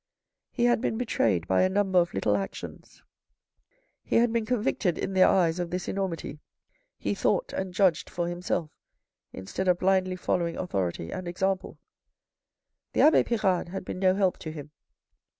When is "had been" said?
0.65-0.97, 4.15-4.47, 13.69-13.99